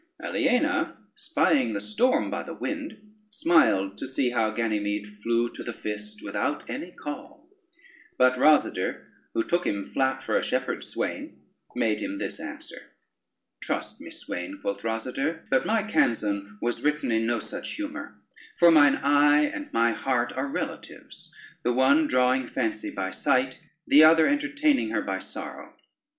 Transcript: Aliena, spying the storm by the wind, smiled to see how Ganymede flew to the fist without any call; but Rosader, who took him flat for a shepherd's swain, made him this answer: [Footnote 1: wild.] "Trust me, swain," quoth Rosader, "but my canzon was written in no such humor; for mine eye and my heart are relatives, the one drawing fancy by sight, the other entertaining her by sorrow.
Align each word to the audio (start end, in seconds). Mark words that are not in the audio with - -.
Aliena, 0.19 0.97
spying 1.13 1.73
the 1.73 1.79
storm 1.79 2.31
by 2.31 2.41
the 2.41 2.55
wind, 2.55 2.97
smiled 3.29 3.99
to 3.99 4.07
see 4.07 4.31
how 4.31 4.49
Ganymede 4.49 5.05
flew 5.07 5.47
to 5.51 5.61
the 5.61 5.73
fist 5.73 6.23
without 6.23 6.67
any 6.67 6.89
call; 6.91 7.47
but 8.17 8.35
Rosader, 8.35 9.03
who 9.35 9.43
took 9.43 9.67
him 9.67 9.85
flat 9.85 10.23
for 10.23 10.35
a 10.35 10.43
shepherd's 10.43 10.87
swain, 10.87 11.43
made 11.75 12.01
him 12.01 12.17
this 12.17 12.39
answer: 12.39 12.77
[Footnote 12.77 12.81
1: 12.81 12.89
wild.] 13.57 13.61
"Trust 13.61 14.01
me, 14.01 14.09
swain," 14.09 14.59
quoth 14.59 14.81
Rosader, 14.81 15.41
"but 15.51 15.67
my 15.67 15.83
canzon 15.83 16.57
was 16.63 16.81
written 16.83 17.11
in 17.11 17.27
no 17.27 17.39
such 17.39 17.73
humor; 17.73 18.15
for 18.57 18.71
mine 18.71 18.95
eye 19.03 19.43
and 19.43 19.71
my 19.71 19.91
heart 19.93 20.33
are 20.33 20.47
relatives, 20.47 21.31
the 21.61 21.73
one 21.73 22.07
drawing 22.07 22.47
fancy 22.47 22.89
by 22.89 23.11
sight, 23.11 23.59
the 23.85 24.03
other 24.03 24.25
entertaining 24.27 24.89
her 24.89 25.03
by 25.03 25.19
sorrow. 25.19 25.75